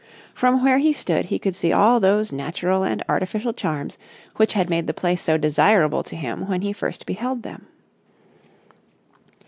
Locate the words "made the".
4.67-4.95